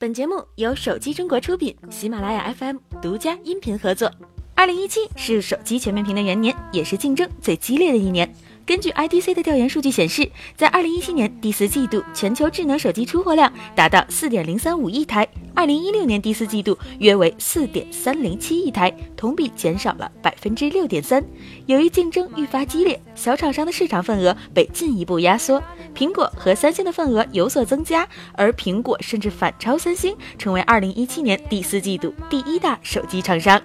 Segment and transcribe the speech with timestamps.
[0.00, 4.08] 本节目由手机中国出品，喜马拉雅 FM 独家音频合作。
[4.54, 8.32] 二零一七是手机全面屏的元年，也是竞争最激烈的一年。
[8.64, 21.24] 根据 IDC 的调研数据显示，在二零一七年第四季度，全球智能手机出货量达到四点零三五亿台，二零一六年第四季度约为四点三零七亿台，同比减少了百分之六点三。
[21.66, 25.62] 由于竞争愈发激烈，小厂商的市场份额被进一步压缩，
[25.94, 33.60] 苹果和三星的份额有所增加，而苹果甚至反超三星，成为二零一七年第四季度第一大手机厂商。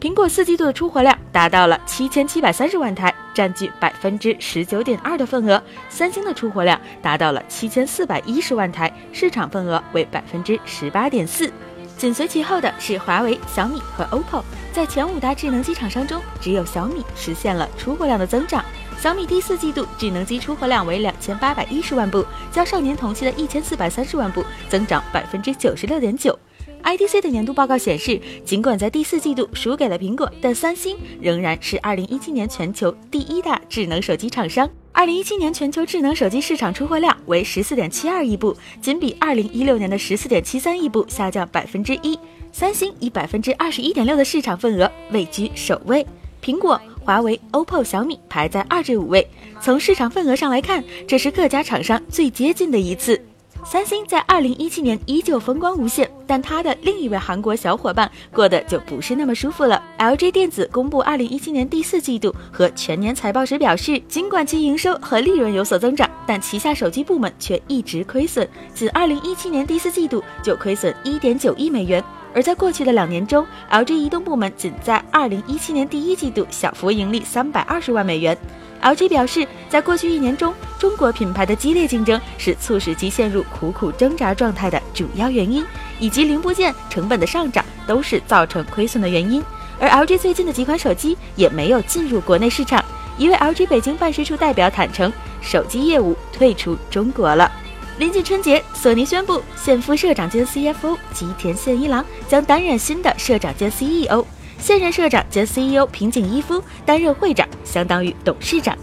[0.00, 5.62] 苹果四季度的出货量达到了七千七百三十万台，占据百分之十九点二的份额。
[5.90, 11.52] 三星的出货量达到了七千四百一十万台，市场份额为百分之十八点四。
[11.98, 14.42] 紧随其后的是华为、小米和 OPPO。
[14.72, 18.64] 在前五大智能机厂商中，只有小米实现了出货量的增长。
[18.98, 26.38] 小米第四季度智能机出货量为两千八百一十万部，较上年同期的一千四百三十万部增长百分之九十六点九。
[26.86, 34.70] IDC 的年度报告显示，尽管在第四季度输给了苹果，但三星仍然是2017年全球第一大智能手机厂商。
[34.94, 42.16] 2017年全球智能手机市场出货量为14.72亿部，仅比2016年的14.73亿部下降百分之一。
[42.52, 46.06] 三星以百分之二十一点六的市场份额位居首位，
[46.40, 49.26] 苹果、华为、OPPO、小米排在二至五位。
[49.60, 53.20] 从市场份额上来看，这是各家厂商最接近的一次。
[53.68, 59.82] 三星在二零一七年依旧风光无限，但它的另一位韩国小伙伴过得就不是那么舒服了。
[59.98, 72.02] LG 电子公布二零一七年第四季度和全年财报时表示，尽管其营收和利润有所增长，但旗下手机部门却一直亏损，仅二零一七年第四季度就亏损一点九亿美元。
[72.32, 78.38] 而在过去的两年中，LG 移动部门仅在二零一七年第一季度小幅盈利三百二十万美元。
[78.82, 85.64] LG 表示，在过去一年中，中国品牌的激烈竞争是促使其陷入苦苦挣扎状态的主要原因，
[85.98, 89.42] 以及零部件成本的上涨都是造成亏损的原因。
[89.78, 92.84] 而 LG 最近的几款手机也没有进入国内市场。
[93.18, 97.50] 一位 LG 北京办事处代表坦诚，手机业务退出中国了。
[97.98, 104.24] 临近春节，索尼宣布现副社长兼 CFO 吉田宪一郎将担任新的社长兼 CEO。
[104.58, 108.76] 现任社长兼 CEO 平井一夫担任会长，相当于董事长。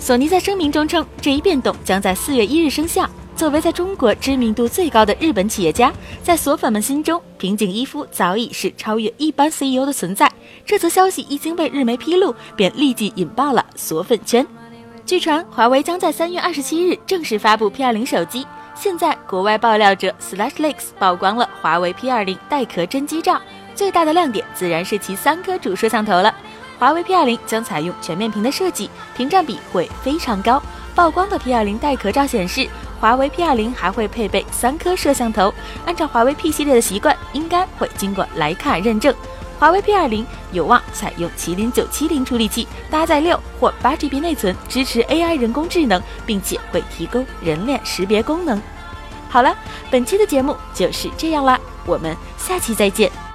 [0.00, 3.08] 索尼在声明中称，这一变动将在四月一日生效。
[3.36, 10.30] 作为在中国知名度最高的日本企业家，在索粉们心中，平井一夫早已是超越一般 CEO 的存在。
[10.64, 14.44] 这则消息一经被日媒披露，便立即引爆了索粉圈。
[15.04, 18.46] 据传，华为将在三月二十七日正式发布 P 二零手机。
[18.74, 23.38] 现在，国外爆料者 SlashLeaks 曝光了华为 P 二零带壳真机照。
[23.74, 26.34] 最大的亮点自然是其三颗主摄像头了。
[26.80, 30.60] 华为 P20 将采用全面屏的设计，屏占比会非常高。
[30.94, 32.66] 曝光的 P20 带壳照显示，
[32.98, 35.52] 华为 P20 还会配备三颗摄像头。
[35.84, 39.14] 按照华为 P 系列的习惯，应该会经过徕卡认证。
[39.58, 48.60] 华为 P20 有望采用麒麟970处理器，搭载六或八 GB 内存，支持 AI 人工智能，并且会提供人脸识别功能。
[49.28, 49.54] 好了，
[49.90, 53.29] 本期的节目就是这样啦，我们下期再见。